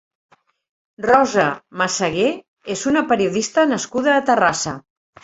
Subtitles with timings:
[1.05, 1.43] Rosa
[1.81, 2.29] Massagué
[2.77, 4.75] és una periodista nascuda a Terrassa.